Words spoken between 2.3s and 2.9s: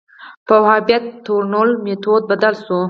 بدل شو